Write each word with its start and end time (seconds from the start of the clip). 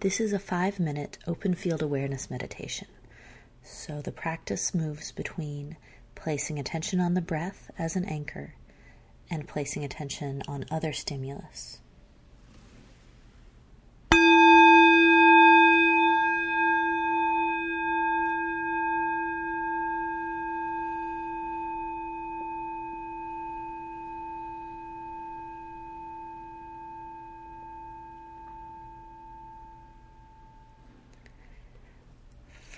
This 0.00 0.18
is 0.18 0.32
a 0.32 0.38
five 0.38 0.80
minute 0.80 1.18
open 1.26 1.54
field 1.54 1.82
awareness 1.82 2.30
meditation. 2.30 2.88
So 3.62 4.00
the 4.00 4.10
practice 4.10 4.74
moves 4.74 5.12
between 5.12 5.76
placing 6.14 6.58
attention 6.58 7.00
on 7.00 7.12
the 7.12 7.20
breath 7.20 7.70
as 7.78 7.96
an 7.96 8.06
anchor 8.06 8.54
and 9.30 9.46
placing 9.46 9.84
attention 9.84 10.42
on 10.48 10.64
other 10.70 10.94
stimulus. 10.94 11.80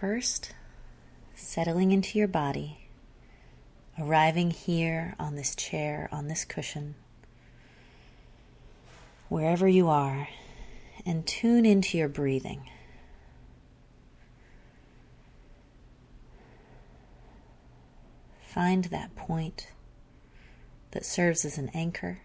First, 0.02 0.52
settling 1.36 1.92
into 1.92 2.18
your 2.18 2.26
body, 2.26 2.88
arriving 3.96 4.50
here 4.50 5.14
on 5.16 5.36
this 5.36 5.54
chair, 5.54 6.08
on 6.10 6.26
this 6.26 6.44
cushion, 6.44 6.96
wherever 9.28 9.68
you 9.68 9.88
are, 9.88 10.26
and 11.06 11.24
tune 11.24 11.64
into 11.64 11.96
your 11.96 12.08
breathing. 12.08 12.68
Find 18.48 18.86
that 18.86 19.14
point 19.14 19.68
that 20.90 21.06
serves 21.06 21.44
as 21.44 21.58
an 21.58 21.70
anchor. 21.74 22.22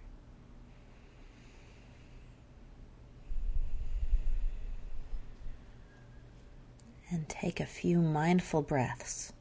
Take 7.27 7.59
a 7.59 7.66
few 7.66 7.99
mindful 7.99 8.62
breaths. 8.62 9.34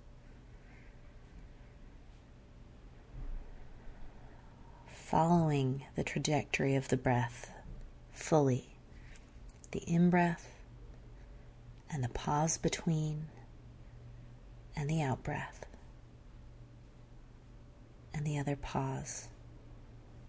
Following 4.88 5.84
the 5.94 6.04
trajectory 6.04 6.74
of 6.74 6.88
the 6.88 6.96
breath 6.96 7.50
fully, 8.12 8.66
the 9.70 9.80
in 9.80 10.10
breath 10.10 10.56
and 11.90 12.02
the 12.02 12.08
pause 12.08 12.58
between, 12.58 13.26
and 14.74 14.90
the 14.90 15.02
out 15.02 15.22
breath, 15.22 15.64
and 18.12 18.26
the 18.26 18.38
other 18.38 18.56
pause 18.56 19.28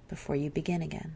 before 0.08 0.36
you 0.36 0.50
begin 0.50 0.82
again. 0.82 1.16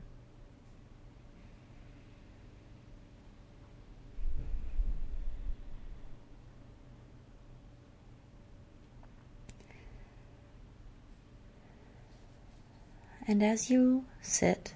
And 13.28 13.44
as 13.44 13.70
you 13.70 14.06
sit, 14.22 14.74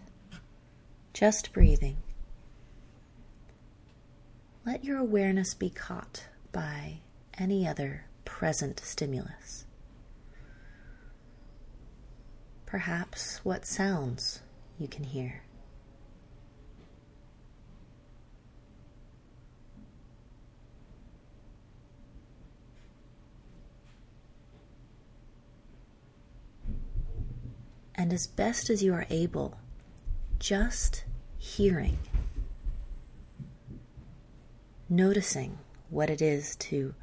just 1.14 1.52
breathing, 1.52 1.98
let 4.66 4.84
your 4.84 4.98
awareness 4.98 5.54
be 5.54 5.70
caught 5.70 6.26
by 6.52 7.00
any 7.38 7.68
other 7.68 8.06
present 8.24 8.80
stimulus. 8.80 9.66
Perhaps 12.66 13.40
what 13.44 13.66
sounds 13.66 14.42
you 14.78 14.88
can 14.88 15.04
hear. 15.04 15.45
And 28.06 28.14
as 28.14 28.28
best 28.28 28.70
as 28.70 28.84
you 28.84 28.94
are 28.94 29.08
able, 29.10 29.58
just 30.38 31.06
hearing, 31.40 31.98
noticing 34.88 35.58
what 35.90 36.12
it 36.12 36.22
is 36.22 36.56
to 36.56 36.94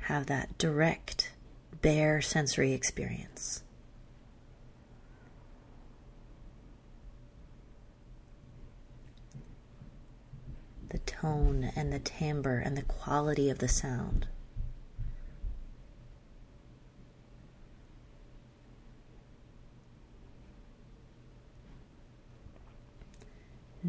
have 0.00 0.26
that 0.26 0.58
direct, 0.58 1.32
bare 1.80 2.20
sensory 2.20 2.74
experience. 2.74 3.62
The 10.90 10.98
tone 10.98 11.72
and 11.74 11.90
the 11.90 12.00
timbre 12.00 12.58
and 12.58 12.76
the 12.76 12.82
quality 12.82 13.48
of 13.48 13.60
the 13.60 13.68
sound. 13.68 14.26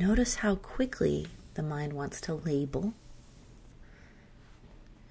Notice 0.02 0.38
how 0.38 0.56
quickly 0.56 1.28
the 1.54 1.62
mind 1.62 1.94
wants 1.94 2.20
to 2.22 2.34
label 2.34 2.96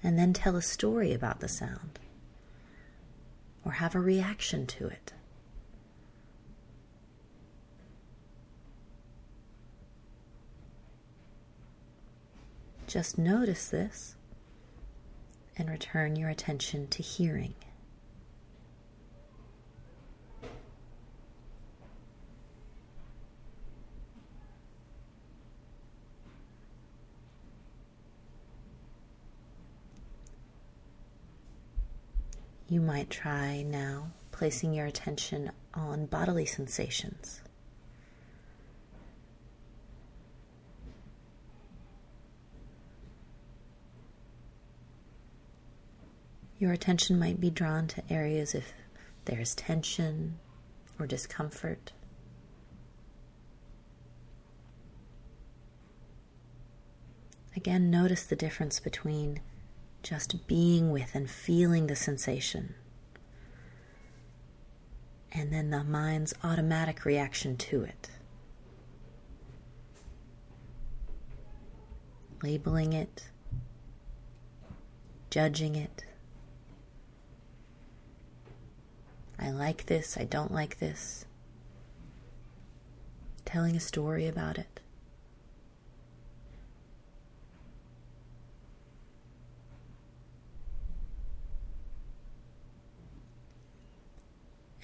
and 0.03 0.19
then 0.19 0.33
tell 0.33 0.57
a 0.57 0.61
story 0.61 1.13
about 1.13 1.39
the 1.39 1.47
sound 1.47 1.97
or 3.63 3.71
have 3.71 3.95
a 3.95 4.01
reaction 4.01 4.67
to 4.67 4.87
it. 4.87 5.13
Just 12.85 13.17
notice 13.17 13.69
this 13.69 14.15
and 15.57 15.69
return 15.69 16.17
your 16.17 16.27
attention 16.27 16.89
to 16.89 17.01
hearing. 17.01 17.55
You 32.71 32.79
might 32.79 33.09
try 33.09 33.63
now 33.63 34.11
placing 34.31 34.73
your 34.73 34.85
attention 34.85 35.51
on 35.73 36.05
bodily 36.05 36.45
sensations. 36.45 37.41
Your 46.59 46.71
attention 46.71 47.19
might 47.19 47.41
be 47.41 47.49
drawn 47.49 47.87
to 47.87 48.03
areas 48.09 48.55
if 48.55 48.71
there's 49.25 49.53
tension 49.53 50.39
or 50.97 51.05
discomfort. 51.05 51.91
Again, 57.53 57.91
notice 57.91 58.23
the 58.23 58.37
difference 58.37 58.79
between 58.79 59.41
just 60.03 60.47
being 60.47 60.91
with 60.91 61.15
and 61.15 61.29
feeling 61.29 61.87
the 61.87 61.95
sensation. 61.95 62.75
And 65.31 65.53
then 65.53 65.69
the 65.69 65.83
mind's 65.83 66.33
automatic 66.43 67.05
reaction 67.05 67.55
to 67.57 67.83
it. 67.83 68.09
Labeling 72.43 72.91
it, 72.93 73.29
judging 75.29 75.75
it. 75.75 76.03
I 79.39 79.51
like 79.51 79.85
this, 79.85 80.17
I 80.17 80.25
don't 80.25 80.51
like 80.51 80.79
this. 80.79 81.25
Telling 83.45 83.75
a 83.75 83.79
story 83.79 84.27
about 84.27 84.57
it. 84.57 84.80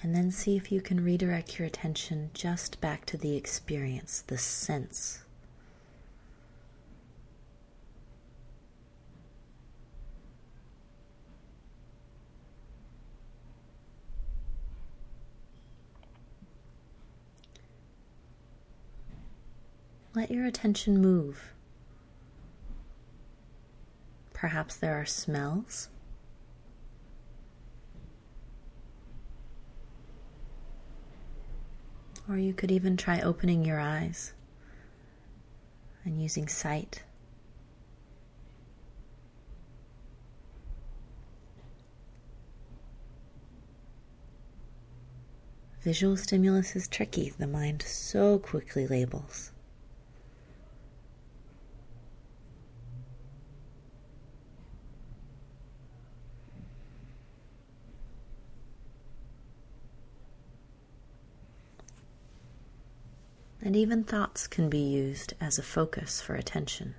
And 0.00 0.14
then 0.14 0.30
see 0.30 0.56
if 0.56 0.70
you 0.70 0.80
can 0.80 1.04
redirect 1.04 1.58
your 1.58 1.66
attention 1.66 2.30
just 2.32 2.80
back 2.80 3.04
to 3.06 3.16
the 3.16 3.36
experience, 3.36 4.22
the 4.26 4.38
sense. 4.38 5.24
Let 20.14 20.30
your 20.30 20.46
attention 20.46 21.00
move. 21.00 21.52
Perhaps 24.32 24.76
there 24.76 25.00
are 25.00 25.06
smells 25.06 25.88
Or 32.28 32.36
you 32.36 32.52
could 32.52 32.70
even 32.70 32.96
try 32.96 33.20
opening 33.20 33.64
your 33.64 33.80
eyes 33.80 34.34
and 36.04 36.20
using 36.20 36.46
sight. 36.46 37.02
Visual 45.82 46.18
stimulus 46.18 46.76
is 46.76 46.86
tricky, 46.86 47.30
the 47.38 47.46
mind 47.46 47.80
so 47.82 48.38
quickly 48.38 48.86
labels. 48.86 49.52
And 63.60 63.74
even 63.74 64.04
thoughts 64.04 64.46
can 64.46 64.68
be 64.68 64.78
used 64.78 65.34
as 65.40 65.58
a 65.58 65.62
focus 65.62 66.20
for 66.20 66.34
attention. 66.34 66.94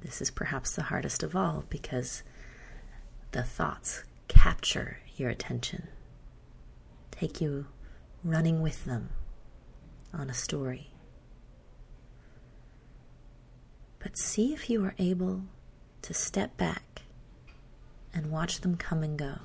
This 0.00 0.20
is 0.20 0.30
perhaps 0.30 0.74
the 0.74 0.82
hardest 0.82 1.22
of 1.22 1.36
all 1.36 1.64
because 1.70 2.22
the 3.30 3.42
thoughts 3.42 4.04
capture 4.28 4.98
your 5.16 5.30
attention, 5.30 5.88
take 7.10 7.40
you 7.40 7.66
running 8.22 8.60
with 8.60 8.84
them 8.84 9.10
on 10.12 10.28
a 10.28 10.34
story. 10.34 10.90
But 13.98 14.18
see 14.18 14.52
if 14.52 14.68
you 14.68 14.84
are 14.84 14.94
able 14.98 15.44
to 16.02 16.12
step 16.12 16.56
back 16.56 17.02
and 18.12 18.30
watch 18.30 18.60
them 18.60 18.76
come 18.76 19.02
and 19.02 19.18
go. 19.18 19.38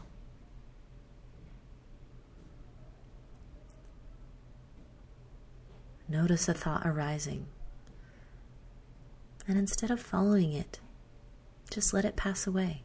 Notice 6.09 6.49
a 6.49 6.55
thought 6.55 6.81
arising. 6.85 7.45
And 9.47 9.59
instead 9.59 9.91
of 9.91 10.01
following 10.01 10.53
it, 10.53 10.79
just 11.69 11.93
let 11.93 12.03
it 12.03 12.15
pass 12.15 12.47
away. 12.47 12.81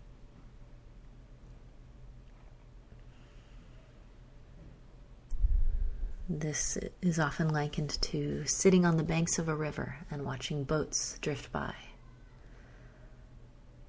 This 6.28 6.76
is 7.02 7.18
often 7.18 7.48
likened 7.48 8.00
to 8.02 8.44
sitting 8.46 8.84
on 8.84 8.98
the 8.98 9.02
banks 9.02 9.38
of 9.38 9.48
a 9.48 9.54
river 9.54 9.96
and 10.10 10.24
watching 10.24 10.64
boats 10.64 11.18
drift 11.20 11.50
by. 11.50 11.74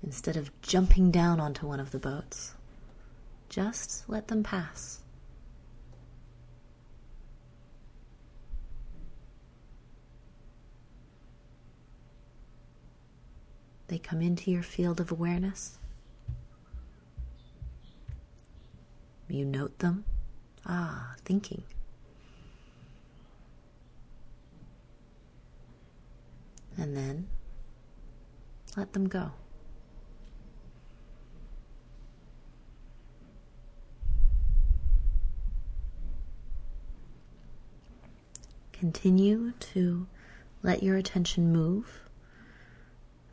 Instead 0.03 0.37
of 0.37 0.51
jumping 0.61 1.11
down 1.11 1.39
onto 1.39 1.67
one 1.67 1.79
of 1.79 1.91
the 1.91 1.99
boats, 1.99 2.53
just 3.49 4.07
let 4.09 4.27
them 4.27 4.43
pass. 4.43 5.04
They 13.87 13.99
come 13.99 14.21
into 14.21 14.49
your 14.49 14.63
field 14.63 14.99
of 14.99 15.11
awareness. 15.11 15.77
You 19.27 19.45
note 19.45 19.79
them. 19.79 20.05
Ah, 20.65 21.15
thinking. 21.23 21.63
And 26.77 26.95
then 26.95 27.27
let 28.75 28.93
them 28.93 29.07
go. 29.07 29.31
Continue 38.73 39.53
to 39.59 40.05
let 40.61 40.83
your 40.83 40.97
attention 40.97 41.51
move 41.51 42.04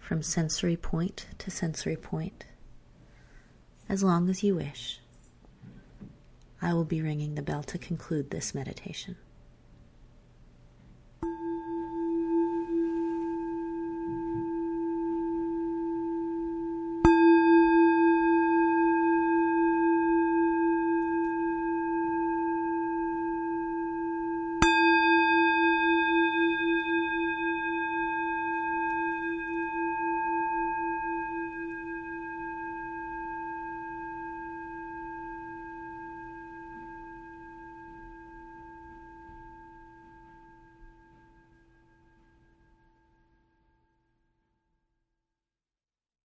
from 0.03 0.21
sensory 0.21 0.77
point 0.77 1.27
to 1.39 1.51
sensory 1.51 1.97
point 1.97 2.45
as 3.89 4.03
long 4.03 4.29
as 4.29 4.43
you 4.43 4.57
wish. 4.57 5.01
I 6.61 6.75
will 6.75 6.85
be 6.85 7.01
ringing 7.01 7.37
the 7.37 7.43
bell 7.43 7.63
to 7.63 7.79
conclude 7.79 8.31
this 8.31 8.55
meditation. 8.55 9.17